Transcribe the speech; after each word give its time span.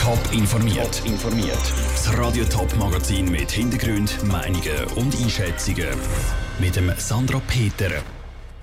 Top 0.00 0.18
informiert. 0.32 1.02
informiert. 1.04 1.60
Das 1.92 2.16
Radio 2.16 2.46
Top 2.46 2.74
Magazin 2.78 3.30
mit 3.30 3.50
Hintergrund, 3.50 4.24
Meinungen 4.24 4.84
und 4.96 5.14
Einschätzungen 5.20 5.88
mit 6.58 6.76
dem 6.76 6.90
Sandra 6.96 7.38
Peter. 7.46 7.90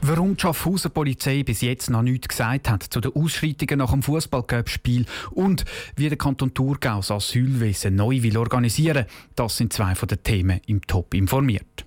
Warum 0.01 0.35
die 0.35 0.41
Schaffhauser 0.41 0.89
Polizei 0.89 1.43
bis 1.43 1.61
jetzt 1.61 1.91
noch 1.91 2.01
nichts 2.01 2.29
gesagt 2.29 2.67
hat 2.67 2.81
zu 2.81 2.99
den 2.99 3.15
Ausschreitungen 3.15 3.77
nach 3.77 3.91
dem 3.91 4.01
Fußballcup-Spiel 4.01 5.05
und 5.31 5.65
wie 5.97 6.09
der 6.09 6.17
Kanton 6.17 6.55
Thurgau 6.55 6.97
das 6.97 7.11
Asylwesen 7.11 7.95
neu 7.95 8.23
will 8.23 8.35
organisieren, 8.35 9.05
das 9.35 9.57
sind 9.57 9.71
zwei 9.71 9.93
von 9.93 10.07
den 10.07 10.23
Themen 10.23 10.61
im 10.65 10.81
Top 10.87 11.13
informiert. 11.13 11.85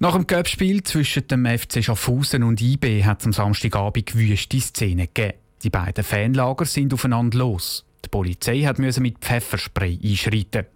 Nach 0.00 0.14
dem 0.14 0.26
Cup-Spiel 0.26 0.82
zwischen 0.82 1.28
dem 1.28 1.44
FC 1.44 1.84
Schaffhausen 1.84 2.42
und 2.42 2.62
IB 2.62 3.04
hat 3.04 3.20
es 3.20 3.26
am 3.26 3.34
Samstagabend 3.34 4.14
wüste 4.14 4.58
Szenen 4.58 5.08
gegeben. 5.12 5.42
Die 5.62 5.70
beiden 5.70 6.02
Fanlager 6.02 6.64
sind 6.64 6.92
aufeinander 6.92 7.38
los. 7.38 7.84
Die 8.04 8.08
Polizei 8.08 8.62
hat 8.62 8.78
mit 8.78 9.18
Pfefferspray 9.18 9.98
einschreiten. 10.02 10.66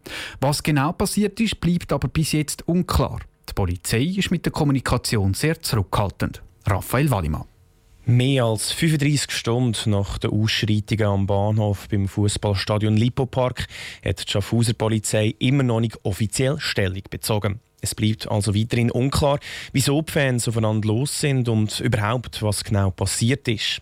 Was 0.40 0.62
genau 0.62 0.92
passiert 0.92 1.40
ist, 1.40 1.60
bleibt 1.60 1.92
aber 1.92 2.08
bis 2.08 2.32
jetzt 2.32 2.66
unklar. 2.68 3.20
Die 3.48 3.52
Polizei 3.52 4.02
ist 4.02 4.30
mit 4.30 4.44
der 4.44 4.52
Kommunikation 4.52 5.34
sehr 5.34 5.60
zurückhaltend. 5.60 6.42
Raphael 6.66 7.10
Wallimann. 7.10 7.46
Mehr 8.04 8.44
als 8.44 8.70
35 8.70 9.32
Stunden 9.32 9.90
nach 9.90 10.18
den 10.18 10.30
Ausschreitungen 10.30 11.06
am 11.06 11.26
Bahnhof 11.26 11.88
beim 11.88 12.06
Fußballstadion 12.06 12.96
Lipopark 12.96 13.66
hat 14.04 14.24
die 14.24 14.30
Schaffhauser 14.30 14.74
Polizei 14.74 15.34
immer 15.40 15.64
noch 15.64 15.80
nicht 15.80 15.98
offiziell 16.04 16.60
Stellung 16.60 17.02
bezogen. 17.10 17.58
Es 17.86 17.94
bleibt 17.94 18.28
also 18.28 18.52
weiterhin 18.52 18.90
unklar, 18.90 19.38
wieso 19.72 20.02
die 20.02 20.12
Fans 20.12 20.48
aufeinander 20.48 20.88
los 20.88 21.20
sind 21.20 21.48
und 21.48 21.78
überhaupt, 21.78 22.42
was 22.42 22.64
genau 22.64 22.90
passiert 22.90 23.46
ist. 23.46 23.80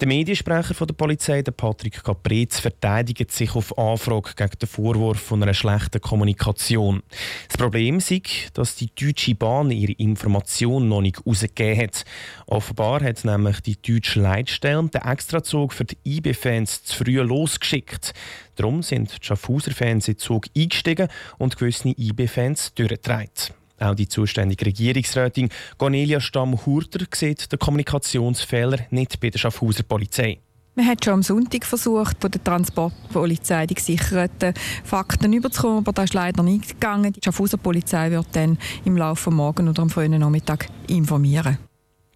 Der 0.00 0.08
Mediensprecher 0.08 0.74
von 0.74 0.88
der 0.88 0.94
Polizei, 0.94 1.40
der 1.42 1.52
Patrick 1.52 2.02
Caprez, 2.02 2.58
verteidigt 2.58 3.30
sich 3.30 3.54
auf 3.54 3.78
Anfrage 3.78 4.30
gegen 4.34 4.58
den 4.60 4.68
Vorwurf 4.68 5.20
von 5.20 5.40
einer 5.40 5.54
schlechten 5.54 6.00
Kommunikation. 6.00 7.04
Das 7.46 7.56
Problem 7.56 7.98
ist, 7.98 8.10
dass 8.54 8.74
die 8.74 8.90
Deutsche 8.92 9.36
Bahn 9.36 9.70
ihre 9.70 9.92
Informationen 9.92 10.88
noch 10.88 11.00
nicht 11.00 11.24
rausgegeben 11.24 11.80
hat. 11.80 12.04
Offenbar 12.46 13.04
hat 13.04 13.24
nämlich 13.24 13.60
die 13.60 13.80
deutsche 13.80 14.20
Leitstelle 14.20 14.88
den 14.88 15.00
Extrazug 15.00 15.72
für 15.72 15.84
die 15.84 15.96
IB-Fans 16.04 16.82
zu 16.82 17.04
früh 17.04 17.20
losgeschickt. 17.20 18.14
Darum 18.56 18.82
sind 18.82 19.12
die 19.12 19.26
Schaffhauser-Fans 19.26 20.08
in 20.08 20.14
den 20.14 20.18
Zug 20.18 20.46
eingestiegen 20.56 21.08
und 21.38 21.56
gewisse 21.56 21.88
IB-Fans 21.88 22.74
durchgetragen. 22.74 23.54
Auch 23.80 23.94
die 23.94 24.08
zuständige 24.08 24.66
Regierungsrätin 24.66 25.48
Cornelia 25.76 26.20
Stamm-Hurter 26.20 27.06
sieht 27.12 27.50
den 27.50 27.58
Kommunikationsfehler 27.58 28.78
nicht 28.90 29.18
bei 29.20 29.30
der 29.30 29.38
Schaffhauser 29.38 29.82
Polizei. 29.82 30.38
Man 30.76 30.86
hat 30.86 31.04
schon 31.04 31.14
am 31.14 31.22
Sonntag 31.22 31.64
versucht, 31.64 32.16
von 32.20 32.30
der 32.32 32.42
Transportpolizei 32.42 33.66
die 33.66 33.74
gesicherten 33.74 34.54
Fakten 34.82 35.32
überzukommen, 35.32 35.78
aber 35.78 35.92
das 35.92 36.06
ist 36.06 36.14
leider 36.14 36.42
nicht 36.42 36.68
gegangen. 36.68 37.12
Die 37.12 37.20
Schaffhauser 37.24 37.58
Polizei 37.58 38.10
wird 38.10 38.26
dann 38.32 38.58
im 38.84 38.96
Laufe 38.96 39.30
des 39.30 39.36
Morgen 39.36 39.68
oder 39.68 39.82
am 39.82 39.90
frühen 39.90 40.18
Nachmittag 40.18 40.66
informieren. 40.88 41.58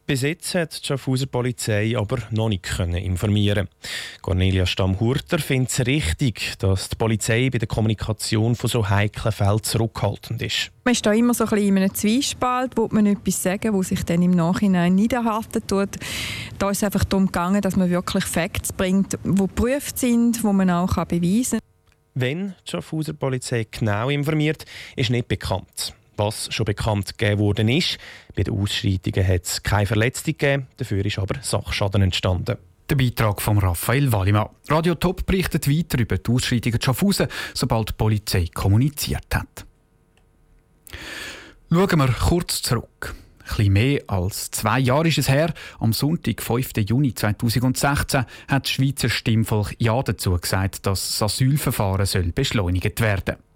Bis 0.09 0.23
jetzt 0.23 0.55
hat 0.55 0.83
die 0.83 0.87
Schaffhauser 0.87 1.27
Polizei 1.27 1.95
aber 1.95 2.17
noch 2.31 2.49
nicht 2.49 2.63
können 2.63 2.95
informieren. 2.95 3.69
Cornelia 4.23 4.65
Stamm-Hurter 4.65 5.39
findet 5.39 5.71
es 5.71 5.87
richtig, 5.87 6.55
dass 6.61 6.89
die 6.89 6.97
Polizei 6.97 7.51
bei 7.51 7.59
der 7.59 7.69
Kommunikation 7.69 8.55
von 8.55 8.71
so 8.71 8.89
heiklen 8.89 9.33
Fällen 9.33 9.63
zurückhaltend 9.63 10.41
ist. 10.41 10.71
Man 10.85 10.93
ist 10.93 11.05
da 11.05 11.13
immer 11.13 11.35
so 11.35 11.45
ein 11.45 11.51
bisschen 11.51 11.69
in 11.69 11.77
einem 11.77 11.95
Zwiespalt, 11.95 12.73
wo 12.77 12.89
man 12.91 13.05
etwas 13.05 13.43
sagen, 13.43 13.75
wo 13.75 13.83
sich 13.83 14.03
dann 14.03 14.23
im 14.23 14.31
Nachhinein 14.31 14.95
nicht 14.95 15.13
erhalten 15.13 15.61
tut. 15.67 15.91
Da 16.59 16.71
ist 16.71 16.79
es 16.79 16.85
einfach 16.85 17.05
darum 17.05 17.27
gegangen, 17.27 17.61
dass 17.61 17.77
man 17.77 17.91
wirklich 17.91 18.25
Facts 18.25 18.73
bringt, 18.73 19.19
die 19.23 19.35
geprüft 19.35 19.99
sind, 19.99 20.43
wo 20.43 20.55
man 20.55 20.71
auch 20.71 20.95
beweisen 21.05 21.59
kann. 21.59 21.69
Wenn 22.15 22.55
die 22.67 22.71
Schaffhauser 22.71 23.13
Polizei 23.13 23.67
genau 23.71 24.09
informiert, 24.09 24.65
ist 24.97 25.11
nicht 25.11 25.29
bekannt 25.29 25.93
was 26.19 26.53
schon 26.53 26.65
bekannt 26.65 27.17
gegeben 27.17 27.41
worden 27.41 27.69
ist. 27.69 27.99
Bei 28.35 28.43
den 28.43 28.59
Ausschreitungen 28.59 29.27
hat 29.27 29.45
es 29.45 29.63
keine 29.63 29.87
Verletzung 29.87 30.37
gegeben, 30.37 30.67
dafür 30.77 31.05
ist 31.05 31.19
aber 31.19 31.41
Sachschaden 31.41 32.03
entstanden. 32.03 32.57
Der 32.91 32.97
Beitrag 32.97 33.43
von 33.43 33.59
Raphael 33.59 34.11
Wallimann. 34.13 34.49
Radio 34.69 34.95
Top 34.95 35.27
berichtet 35.27 35.69
weiter 35.69 35.99
über 35.99 36.17
die 36.17 36.31
Ausschreitungen 36.31 36.81
Schaffhausen, 36.81 37.29
sobald 37.53 37.91
die 37.91 37.95
Polizei 37.95 38.47
kommuniziert 38.53 39.27
hat. 39.35 39.67
Schauen 41.71 41.99
wir 41.99 42.09
kurz 42.09 42.63
zurück. 42.63 43.15
Ein 43.59 43.73
mehr 43.73 44.03
als 44.07 44.51
zwei 44.51 44.79
Jahre 44.79 45.09
ist 45.09 45.19
es 45.19 45.29
her. 45.29 45.53
Am 45.81 45.93
Sonntag, 45.93 46.43
5. 46.43 46.71
Juni 46.79 47.15
2016, 47.15 48.25
hat 48.49 48.65
das 48.65 48.71
Schweizer 48.71 49.09
Stimmvolk 49.09 49.75
Ja 49.79 50.03
dazu 50.03 50.37
gesagt, 50.37 50.87
dass 50.87 51.19
das 51.19 51.23
Asylverfahren 51.23 52.07
soll 52.07 52.33
beschleunigt 52.33 53.01
werden 53.01 53.37
soll. 53.37 53.48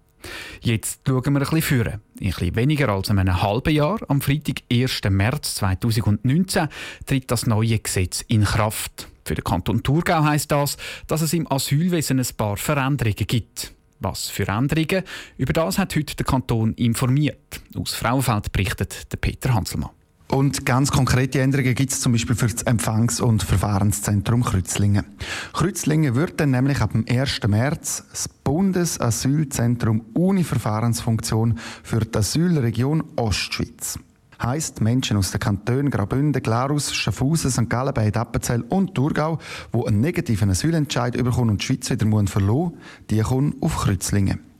Jetzt 0.61 1.01
schauen 1.07 1.23
wir 1.23 1.31
ein 1.31 1.39
bisschen 1.39 1.61
führen. 1.61 2.01
In 2.19 2.33
ein 2.33 2.55
weniger 2.55 2.89
als 2.89 3.09
einem 3.09 3.41
halben 3.41 3.73
Jahr, 3.73 3.99
am 4.07 4.21
Freitag, 4.21 4.61
1. 4.71 5.01
März 5.09 5.55
2019, 5.55 6.67
tritt 7.05 7.31
das 7.31 7.47
neue 7.47 7.79
Gesetz 7.79 8.23
in 8.27 8.43
Kraft. 8.43 9.07
Für 9.25 9.35
den 9.35 9.43
Kanton 9.43 9.83
Thurgau 9.83 10.23
heisst 10.23 10.51
das, 10.51 10.77
dass 11.07 11.21
es 11.21 11.33
im 11.33 11.49
Asylwesen 11.51 12.19
ein 12.19 12.27
paar 12.37 12.57
Veränderungen 12.57 13.15
gibt. 13.15 13.73
Was 13.99 14.27
für 14.27 14.47
Änderungen? 14.47 15.03
Über 15.37 15.53
das 15.53 15.77
hat 15.77 15.95
heute 15.95 16.15
der 16.15 16.25
Kanton 16.25 16.73
informiert. 16.73 17.61
Aus 17.75 17.93
Frauenfeld 17.93 18.51
berichtet 18.51 19.07
Peter 19.21 19.53
Hanselmann. 19.53 19.91
Und 20.33 20.65
ganz 20.65 20.89
konkrete 20.89 21.41
Änderungen 21.41 21.75
gibt 21.75 21.91
es 21.91 22.01
zum 22.01 22.11
Beispiel 22.11 22.35
für 22.35 22.47
das 22.47 22.63
Empfangs- 22.63 23.21
und 23.21 23.43
Verfahrenszentrum 23.43 24.43
Kreuzlingen. 24.43 25.05
Kreuzlingen 25.53 26.15
wird 26.15 26.39
dann 26.39 26.49
nämlich 26.49 26.81
ab 26.81 26.93
dem 26.93 27.05
1. 27.07 27.41
März 27.47 28.03
das 28.09 28.29
Bundesasylzentrum 28.43 30.05
ohne 30.15 30.43
Verfahrensfunktion 30.43 31.59
für 31.83 31.99
die 31.99 32.17
Asylregion 32.17 33.03
Ostschweiz. 33.15 33.99
Heißt 34.41 34.81
Menschen 34.81 35.17
aus 35.17 35.29
den 35.29 35.39
Kantonen 35.39 35.91
Graubünden, 35.91 36.41
Glarus, 36.41 36.95
Schaffhausen, 36.95 37.51
St. 37.51 37.69
Gallen, 37.69 37.93
Bad 37.93 38.17
Appenzell 38.17 38.63
und 38.69 38.95
Thurgau, 38.95 39.37
die 39.71 39.85
einen 39.85 40.01
negativen 40.01 40.49
Asylentscheid 40.49 41.13
bekommen 41.15 41.51
und 41.51 41.61
die 41.61 41.65
Schweiz 41.67 41.91
wieder 41.91 42.25
verloren 42.25 42.73
die 43.11 43.19
kommen 43.19 43.53
auf 43.61 43.77
Kreuzlingen. 43.77 44.52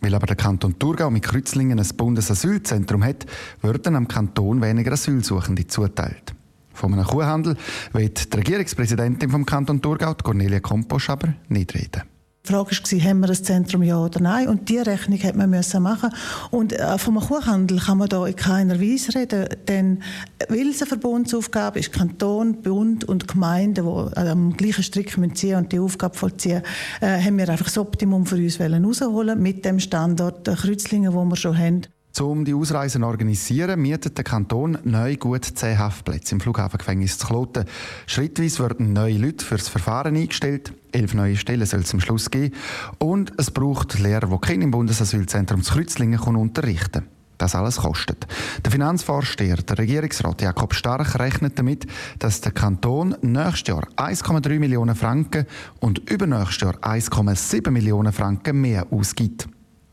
Weil 0.00 0.14
aber 0.14 0.26
der 0.26 0.36
Kanton 0.36 0.78
Thurgau 0.78 1.10
mit 1.10 1.22
Kreuzlingen 1.22 1.78
ein 1.78 1.88
Bundesasylzentrum 1.96 3.04
hat, 3.04 3.26
würden 3.62 3.96
am 3.96 4.08
Kanton 4.08 4.60
weniger 4.62 4.92
Asylsuchende 4.92 5.66
zuteilt. 5.66 6.34
Von 6.72 6.94
einem 6.94 7.04
Kuhhandel 7.04 7.56
wird 7.92 8.32
die 8.32 8.36
Regierungspräsidentin 8.36 9.30
vom 9.30 9.44
Kanton 9.44 9.82
Thurgau, 9.82 10.14
Cornelia 10.14 10.60
Komposch, 10.60 11.10
aber 11.10 11.34
nicht 11.48 11.74
reden. 11.74 12.09
Die 12.46 12.52
Frage 12.52 12.70
war, 12.70 13.00
haben 13.00 13.20
wir 13.20 13.28
ein 13.28 13.34
Zentrum 13.34 13.82
ja 13.82 13.98
oder 13.98 14.20
nein? 14.20 14.48
Und 14.48 14.68
diese 14.68 14.86
Rechnung 14.86 15.22
hat 15.22 15.36
man 15.36 15.50
müssen 15.50 15.82
machen. 15.82 16.10
Und 16.50 16.72
äh, 16.72 16.96
vom 16.96 17.20
Kuhhandel 17.20 17.78
kann 17.78 17.98
man 17.98 18.08
da 18.08 18.26
in 18.26 18.34
keiner 18.34 18.80
Weise 18.80 19.14
reden, 19.14 19.46
denn 19.68 20.02
weil 20.48 20.70
es 20.70 20.80
eine 20.80 20.88
Verbundsaufgabe 20.88 21.78
ist, 21.78 21.92
Kanton, 21.92 22.62
Bund 22.62 23.04
und 23.04 23.28
Gemeinden, 23.28 23.84
die 23.84 24.16
am 24.16 24.56
gleichen 24.56 24.82
Strick 24.82 25.16
ziehen 25.36 25.56
und 25.56 25.70
die 25.72 25.78
Aufgabe 25.78 26.16
vollziehen, 26.16 26.62
äh, 27.02 27.22
haben 27.22 27.36
wir 27.36 27.48
einfach 27.48 27.66
das 27.66 27.76
Optimum 27.76 28.24
für 28.24 28.36
uns 28.36 28.58
herausholen 28.58 29.40
mit 29.40 29.64
dem 29.66 29.78
Standort 29.78 30.44
Kreuzlingen, 30.44 31.12
den 31.12 31.28
wir 31.28 31.36
schon 31.36 31.58
haben. 31.58 31.82
Um 32.18 32.44
die 32.44 32.54
Ausreisen 32.54 33.02
zu 33.02 33.06
organisieren, 33.06 33.80
mietet 33.80 34.18
der 34.18 34.24
Kanton 34.24 34.78
neu 34.84 35.16
gut 35.16 35.44
zehn 35.44 35.78
Haftplätze 35.78 36.34
im 36.34 36.40
Flughafengefängnis 36.40 37.18
zu 37.18 37.26
Kloten. 37.26 37.64
Schrittweise 38.06 38.58
werden 38.64 38.92
neue 38.92 39.16
Leute 39.16 39.44
für 39.44 39.56
das 39.56 39.68
Verfahren 39.68 40.16
eingestellt. 40.16 40.72
Elf 40.92 41.14
neue 41.14 41.36
Stellen 41.36 41.64
soll 41.64 41.80
es 41.80 41.94
am 41.94 42.00
Schluss 42.00 42.30
geben. 42.30 42.54
Und 42.98 43.32
es 43.38 43.50
braucht 43.50 43.98
Lehrer, 43.98 44.26
die 44.26 44.46
Kinder 44.46 44.64
im 44.64 44.70
Bundesasylzentrum 44.70 45.62
zu 45.62 45.74
Kreuzlingen 45.74 46.18
unterrichten 46.18 46.92
können. 46.92 47.20
Das 47.38 47.54
alles 47.54 47.78
kostet. 47.78 48.26
Der 48.62 48.70
Finanzvorsteher, 48.70 49.56
der 49.56 49.78
Regierungsrat 49.78 50.42
Jakob 50.42 50.74
Stark, 50.74 51.18
rechnet 51.18 51.58
damit, 51.58 51.86
dass 52.18 52.42
der 52.42 52.52
Kanton 52.52 53.16
nächstes 53.22 53.68
Jahr 53.68 53.88
1,3 53.96 54.58
Millionen 54.58 54.94
Franken 54.94 55.46
und 55.78 56.10
übernächstes 56.10 56.60
Jahr 56.60 56.74
1,7 56.80 57.70
Millionen 57.70 58.12
Franken 58.12 58.60
mehr 58.60 58.86
ausgibt. 58.90 59.48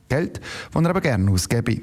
Geld, 0.09 0.39
das 0.73 0.83
er 0.83 0.89
aber 0.89 1.01
gerne 1.01 1.31
ausgebe. 1.31 1.81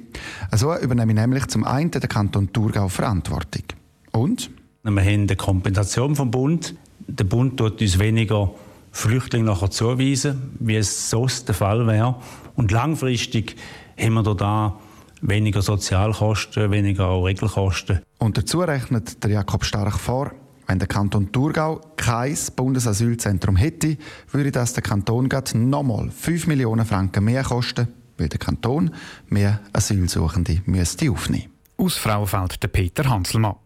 So 0.53 0.77
übernehme 0.77 1.15
nämlich 1.15 1.47
zum 1.47 1.65
einen 1.65 1.91
der 1.91 2.01
Kanton 2.03 2.53
Thurgau 2.53 2.89
Verantwortung. 2.89 3.65
Und? 4.13 4.51
Wir 4.83 4.91
haben 4.91 4.99
eine 4.99 5.37
Kompensation 5.37 6.15
vom 6.15 6.31
Bund. 6.31 6.75
Der 7.07 7.25
Bund 7.25 7.57
tut 7.57 7.81
uns 7.81 7.99
weniger 7.99 8.51
Flüchtlinge 8.93 9.47
nachher 9.47 9.71
zuweisen, 9.71 10.53
wie 10.61 10.77
es 10.77 11.11
sonst 11.11 11.49
der 11.49 11.55
Fall 11.55 11.87
wäre. 11.87 12.17
Und 12.55 12.71
langfristig 12.71 13.57
haben 13.99 14.15
wir 14.15 14.35
da 14.35 14.79
weniger 15.21 15.63
Sozialkosten, 15.63 16.71
weniger 16.71 17.09
auch 17.09 17.25
Regelkosten. 17.25 18.01
Und 18.19 18.39
dazu 18.39 18.61
rechnet 18.61 19.25
der 19.25 19.31
Jakob 19.31 19.65
Stark 19.65 19.99
vor, 19.99 20.33
wenn 20.67 20.79
der 20.79 20.89
Kanton 20.89 21.33
Thurgau 21.33 21.81
kein 21.97 22.37
Bundesasylzentrum 22.57 23.57
hätte, 23.57 23.97
würde 24.31 24.53
das 24.53 24.73
der 24.75 24.83
Kanton 24.83 25.29
gerade 25.29 25.59
nochmal 25.59 26.11
5 26.11 26.47
Millionen 26.47 26.87
Franken 26.87 27.25
mehr 27.25 27.43
kosten 27.43 27.89
weil 28.19 28.29
der 28.29 28.39
Kanton 28.39 28.95
mehr 29.29 29.61
Asylsuchende 29.73 30.63
müsste 30.67 31.11
aufnehmen 31.11 31.55
Aus 31.77 31.97
Frauenfeld 31.97 32.63
der 32.63 32.69
Peter 32.69 33.09
Hanselmann. 33.09 33.57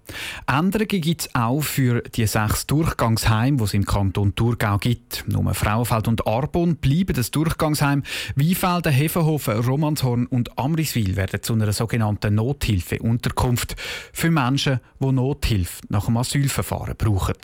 Änderungen 0.47 0.89
gibt 0.89 1.21
es 1.21 1.35
auch 1.35 1.61
für 1.61 2.01
die 2.01 2.27
sechs 2.27 2.67
Durchgangsheime, 2.67 3.59
die 3.59 3.65
es 3.65 3.75
im 3.75 3.85
Kanton 3.85 4.35
Thurgau 4.35 4.79
gibt. 4.79 5.25
Nur 5.29 5.53
Frauenfeld 5.53 6.09
und 6.09 6.27
Arbon 6.27 6.77
bleiben 6.77 7.15
das 7.15 7.31
Durchgangsheim. 7.31 8.03
Wiefelden, 8.35 8.93
Hefenhofen, 8.93 9.59
Romanshorn 9.61 10.27
und 10.27 10.59
Amriswil 10.59 11.17
werden 11.17 11.43
zu 11.43 11.53
einer 11.53 11.73
sogenannten 11.73 12.35
Nothilfeunterkunft 12.35 13.77
für 14.15 14.31
Menschen, 14.31 14.81
die 15.01 15.13
Nothilfe 15.13 15.83
nach 15.91 16.07
dem 16.07 16.17
Asylverfahren 16.17 16.97
brauchen. 16.97 17.37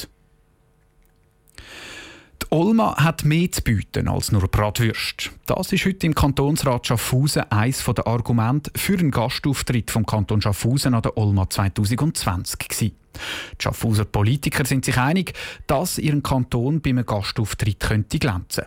Olma 2.55 2.95
hat 3.03 3.25
mehr 3.25 3.51
zu 3.51 3.63
bieten 3.63 4.07
als 4.07 4.31
nur 4.31 4.47
Bratwürst. 4.47 5.33
Das 5.47 5.73
ist 5.73 5.87
heute 5.87 6.07
im 6.07 6.15
Kantonsrat 6.15 6.87
Schaffhausen 6.87 7.51
eines 7.51 7.85
der 7.85 8.07
Argumente 8.07 8.71
für 8.77 8.97
einen 8.97 9.11
Gastauftritt 9.11 9.91
vom 9.91 10.07
Kanton 10.07 10.41
Schaffhausen 10.41 10.95
an 10.95 11.03
der 11.03 11.19
Olma 11.19 11.51
2020 11.51 12.59
gewesen. 12.61 12.93
Die 13.15 13.57
Schaffhauser 13.59 14.05
Politiker 14.05 14.65
sind 14.65 14.85
sich 14.85 14.97
einig, 14.97 15.33
dass 15.67 15.99
ihren 15.99 16.23
Kanton 16.23 16.81
bei 16.81 16.91
einem 16.91 17.05
Gastauftritt 17.05 17.81
könnte 17.81 18.21
glänzen. 18.21 18.67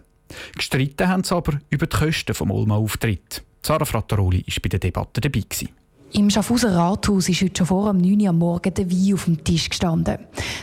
Gestritten 0.58 1.08
haben 1.08 1.24
sie 1.24 1.34
aber 1.34 1.58
über 1.70 1.88
die 1.88 1.96
Kosten 1.96 2.34
vom 2.34 2.52
Olma-Auftritt. 2.52 3.42
Sarah 3.62 3.86
Frattaroli 3.86 4.44
war 4.46 4.56
bei 4.64 4.68
der 4.68 4.80
Debatte 4.80 5.22
dabei. 5.22 5.40
Gewesen. 5.48 5.77
Im 6.18 6.32
Schaffhauser 6.32 6.76
Rathaus 6.76 7.30
ist 7.30 7.44
heute 7.44 7.58
schon 7.60 7.68
vor 7.68 7.92
um 7.92 7.98
9 7.98 8.22
Uhr 8.22 8.30
am 8.30 8.40
Morgen 8.40 8.74
der 8.74 8.90
Wein 8.90 9.14
auf 9.14 9.26
dem 9.26 9.44
Tisch 9.44 9.70
gestanden. 9.70 10.18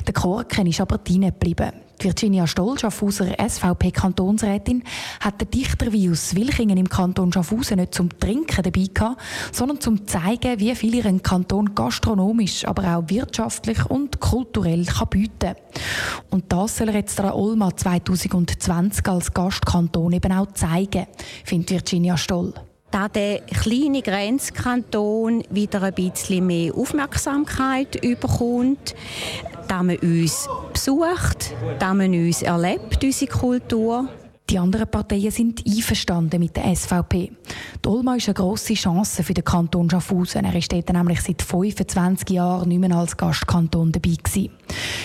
Der 0.04 0.12
Korken 0.12 0.66
ist 0.66 0.80
aber 0.80 0.98
drinnen 0.98 1.30
geblieben. 1.30 1.70
Virginia 2.00 2.48
Stoll, 2.48 2.76
Schaffhauser 2.76 3.26
SVP-Kantonsrätin, 3.38 4.82
hat 5.20 5.40
den 5.40 5.50
Dichterwein 5.52 6.10
aus 6.10 6.34
Wilchingen 6.34 6.76
im 6.76 6.88
Kanton 6.88 7.32
Schaffhausen 7.32 7.76
nicht 7.76 7.94
zum 7.94 8.08
Trinken 8.18 8.64
dabei 8.64 8.88
gehabt, 8.92 9.22
sondern 9.52 9.80
zum 9.80 10.08
zeigen, 10.08 10.58
wie 10.58 10.74
viel 10.74 10.96
ihren 10.96 11.22
Kanton 11.22 11.72
gastronomisch, 11.76 12.66
aber 12.66 12.96
auch 12.96 13.08
wirtschaftlich 13.08 13.88
und 13.88 14.18
kulturell 14.18 14.84
kann 14.84 15.08
bieten 15.08 15.54
Und 16.30 16.52
das 16.52 16.78
soll 16.78 16.88
er 16.88 16.96
jetzt 16.96 17.20
der 17.20 17.36
Olma 17.36 17.76
2020 17.76 19.06
als 19.06 19.32
Gastkanton 19.32 20.14
eben 20.14 20.32
auch 20.32 20.50
zeigen, 20.50 21.06
findet 21.44 21.70
Virginia 21.70 22.16
Stoll 22.16 22.54
da 22.94 23.08
der 23.08 23.40
kleine 23.40 24.02
Grenzkanton 24.02 25.42
wieder 25.50 25.82
ein 25.82 25.94
bisschen 25.94 26.46
mehr 26.46 26.72
Aufmerksamkeit 26.76 28.00
bekommt, 28.00 28.94
da 29.66 29.82
man 29.82 29.96
uns 29.96 30.48
besucht, 30.72 31.52
da 31.80 31.92
man 31.92 32.12
uns 32.12 32.42
erlebt, 32.42 33.02
unsere 33.02 33.32
Kultur. 33.32 34.08
Die 34.48 34.58
anderen 34.58 34.88
Parteien 34.88 35.32
sind 35.32 35.64
einverstanden 35.66 36.38
mit 36.38 36.54
der 36.54 36.72
SVP. 36.76 37.32
Die 37.84 37.88
Olma 37.88 38.14
ist 38.14 38.28
eine 38.28 38.34
grosse 38.34 38.74
Chance 38.74 39.24
für 39.24 39.34
den 39.34 39.42
Kanton 39.42 39.90
Schaffhausen. 39.90 40.44
Er 40.44 40.52
dort 40.52 40.92
nämlich 40.92 41.20
seit 41.20 41.42
25 41.42 42.30
Jahren 42.30 42.68
nicht 42.68 42.78
mehr 42.78 42.94
als 42.94 43.16
Gastkanton 43.16 43.90
dabei 43.90 44.14
gewesen. 44.22 44.52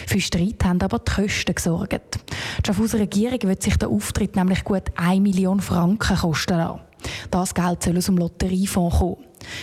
Für 0.06 0.22
Streit 0.22 0.64
haben 0.64 0.82
aber 0.82 1.00
die 1.00 1.12
Kosten 1.12 1.56
gesorgt. 1.56 2.20
Die 2.60 2.68
Schaffhauser 2.68 3.00
Regierung 3.00 3.42
wird 3.44 3.64
sich 3.64 3.78
der 3.78 3.90
Auftritt 3.90 4.36
nämlich 4.36 4.64
gut 4.64 4.84
1 4.96 5.22
Million 5.22 5.60
Franken 5.60 6.18
kosten 6.18 6.58
lassen. 6.58 6.89
Das 7.32 7.54
Geld 7.54 7.84
soll 7.84 7.98
aus 7.98 8.06
dem 8.06 8.18
Lotteriefonds 8.18 9.00
kommen. 9.00 9.18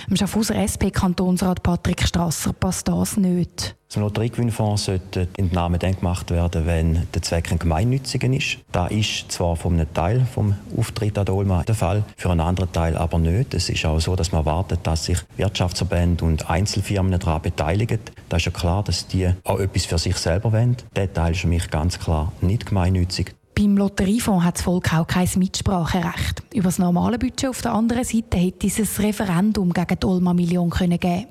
Dem 0.08 0.16
Schaffhauser 0.16 0.56
SP-Kantonsrat 0.56 1.62
Patrick 1.62 2.02
Strasser 2.06 2.52
passt 2.52 2.88
das 2.88 3.16
nicht. 3.16 3.76
Zum 3.88 4.02
Lotteriegewinnfonds 4.02 4.86
sollte 4.86 5.26
die 5.26 5.40
Entnahme 5.40 5.78
dann 5.78 5.94
gemacht 5.94 6.30
werden, 6.30 6.66
wenn 6.66 7.06
der 7.14 7.22
Zweck 7.22 7.52
ein 7.52 7.58
gemeinnütziger 7.58 8.28
ist. 8.28 8.58
Da 8.72 8.88
ist 8.88 9.30
zwar 9.30 9.54
von 9.54 9.74
einem 9.74 9.92
Teil 9.94 10.26
vom 10.34 10.56
Auftritt 10.76 11.16
an 11.18 11.24
der 11.24 11.34
Olma 11.34 11.62
der 11.62 11.76
Fall, 11.76 12.04
für 12.16 12.30
einen 12.30 12.40
anderen 12.40 12.72
Teil 12.72 12.96
aber 12.96 13.18
nicht. 13.18 13.54
Es 13.54 13.68
ist 13.68 13.86
auch 13.86 14.00
so, 14.00 14.16
dass 14.16 14.32
man 14.32 14.40
erwartet, 14.40 14.80
dass 14.82 15.04
sich 15.04 15.18
Wirtschaftsverbände 15.36 16.24
und 16.24 16.50
Einzelfirmen 16.50 17.18
daran 17.18 17.42
beteiligen. 17.42 18.00
Da 18.28 18.38
ist 18.38 18.46
ja 18.46 18.52
klar, 18.52 18.82
dass 18.82 19.06
die 19.06 19.30
auch 19.44 19.60
etwas 19.60 19.84
für 19.86 19.98
sich 19.98 20.16
selber 20.16 20.52
wollen. 20.52 20.76
Der 20.96 21.12
Teil 21.12 21.32
ist 21.32 21.42
für 21.42 21.48
mich 21.48 21.70
ganz 21.70 21.98
klar 21.98 22.32
nicht 22.40 22.66
gemeinnützig. 22.66 23.34
Beim 23.58 23.74
Lotteriefonds 23.78 24.44
hat 24.44 24.56
das 24.56 24.64
Volk 24.64 24.92
auch 24.92 25.06
kein 25.06 25.26
Mitspracherecht. 25.36 26.42
Über 26.52 26.64
das 26.64 26.78
normale 26.78 27.18
Budget 27.18 27.48
auf 27.48 27.62
der 27.62 27.72
anderen 27.72 28.04
Seite 28.04 28.36
hätte 28.36 28.66
es 28.66 28.78
ein 28.78 29.06
Referendum 29.06 29.72
gegen 29.72 29.98
die 29.98 30.06
Olma-Million 30.06 30.68
geben 30.68 31.00
können. 31.00 31.26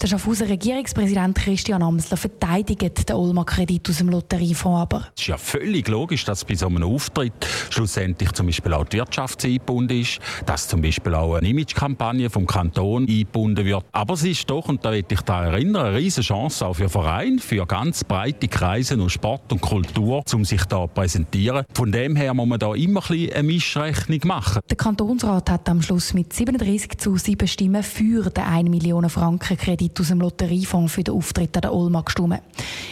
Der 0.00 0.06
Schaffhauser 0.06 0.48
Regierungspräsident 0.48 1.36
Christian 1.36 1.82
Amsler 1.82 2.16
verteidigt 2.16 3.08
den 3.08 3.16
Olma-Kredit 3.16 3.88
aus 3.90 3.98
dem 3.98 4.10
Lotteriefonds 4.10 4.82
aber. 4.82 5.08
Es 5.16 5.22
ist 5.22 5.26
ja 5.26 5.36
völlig 5.36 5.88
logisch, 5.88 6.24
dass 6.24 6.44
bei 6.44 6.54
so 6.54 6.66
einem 6.66 6.84
Auftritt 6.84 7.32
schlussendlich 7.70 8.30
zum 8.32 8.46
Beispiel 8.46 8.72
auch 8.74 8.84
die 8.84 8.98
Wirtschaft 8.98 9.44
eingebunden 9.44 10.00
ist, 10.00 10.20
dass 10.46 10.68
zum 10.68 10.82
Beispiel 10.82 11.14
auch 11.14 11.34
eine 11.34 11.48
Imagekampagne 11.48 12.30
vom 12.30 12.46
Kanton 12.46 13.08
eingebunden 13.08 13.64
wird. 13.64 13.84
Aber 13.90 14.14
es 14.14 14.22
ist 14.22 14.48
doch, 14.48 14.68
und 14.68 14.84
da 14.84 14.90
möchte 14.90 15.14
ich 15.14 15.22
daran 15.22 15.52
erinnern, 15.52 15.86
eine 15.86 15.96
riesige 15.96 16.28
Chance 16.28 16.64
auch 16.64 16.74
für 16.74 16.88
Vereine, 16.88 17.40
für 17.40 17.66
ganz 17.66 18.04
breite 18.04 18.46
Kreise 18.46 18.96
und 18.96 19.10
Sport 19.10 19.50
und 19.52 19.60
Kultur, 19.60 20.22
um 20.32 20.44
sich 20.44 20.64
da 20.66 20.86
präsentieren. 20.86 21.47
Von 21.74 21.92
dem 21.92 22.16
her 22.16 22.34
muss 22.34 22.46
man 22.46 22.58
da 22.58 22.74
immer 22.74 23.00
ein 23.00 23.08
bisschen 23.08 23.32
eine 23.32 23.42
Mischrechnung 23.42 24.20
machen. 24.24 24.60
Der 24.68 24.76
Kantonsrat 24.76 25.50
hat 25.50 25.68
am 25.68 25.82
Schluss 25.82 26.14
mit 26.14 26.32
37 26.32 26.98
zu 26.98 27.16
7 27.16 27.46
Stimmen 27.48 27.82
für 27.82 28.30
den 28.30 28.44
1 28.44 28.68
Millionen 28.68 29.10
Franken 29.10 29.56
Kredit 29.56 29.98
aus 30.00 30.08
dem 30.08 30.20
Lotteriefonds 30.20 30.92
für 30.92 31.04
den 31.04 31.14
Auftritt 31.14 31.56
an 31.56 31.62
der 31.62 31.72
Olma 31.72 32.02
gestimmt. 32.02 32.42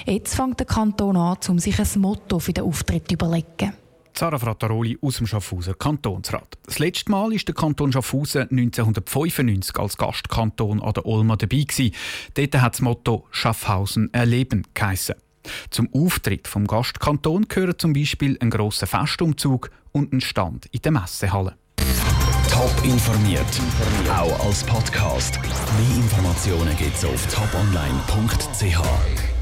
Jetzt 0.07 0.35
fängt 0.35 0.59
der 0.59 0.67
Kanton 0.67 1.17
an, 1.17 1.37
um 1.49 1.59
sich 1.59 1.79
ein 1.79 2.01
Motto 2.01 2.39
für 2.39 2.53
den 2.53 2.65
Auftritt 2.65 3.09
zu 3.09 3.15
überlegen. 3.15 3.73
Sarah 4.19 4.39
Frattaroli 4.39 4.99
aus 5.03 5.19
dem 5.19 5.27
Schaffhauser 5.27 5.75
Kantonsrat. 5.75 6.57
Das 6.65 6.79
letzte 6.79 7.11
Mal 7.11 7.31
war 7.31 7.37
der 7.37 7.55
Kanton 7.55 7.93
Schaffhausen 7.93 8.43
1995 8.43 9.79
als 9.79 9.99
Gastkanton 9.99 10.81
an 10.81 10.95
der 10.95 11.05
Olma 11.05 11.37
dabei. 11.37 11.65
Gewesen. 11.65 11.95
Dort 12.33 12.55
hat 12.63 12.75
das 12.75 12.81
Motto 12.81 13.27
«Schaffhausen 13.31 14.13
erleben» 14.15 14.67
geheissen. 14.73 15.17
Zum 15.71 15.93
Auftritt 15.93 16.49
vom 16.49 16.67
Gastkanton 16.67 17.49
gehören 17.49 17.79
zum 17.79 17.93
Beispiel 17.93 18.37
ein 18.41 18.51
grosser 18.51 18.87
Festumzug 18.87 19.71
und 19.93 20.13
ein 20.13 20.21
Stand 20.21 20.67
in 20.67 20.83
der 20.83 20.93
Messehalle. 20.93 21.57
Top 22.51 22.73
informiert, 22.85 23.45
auch 24.09 24.47
als 24.47 24.65
Podcast. 24.65 25.39
Mehr 25.43 25.97
Informationen 25.97 26.77
gibt 26.77 26.97
es 26.97 27.05
auf 27.05 27.27
toponline.ch. 27.27 29.36